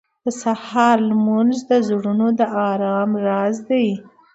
•د 0.25 0.27
سهار 0.41 0.97
لمونځ 1.09 1.55
د 1.69 1.71
زړونو 1.87 2.27
د 2.39 2.41
ارام 2.71 3.11
راز 3.27 3.55
دی. 3.69 3.87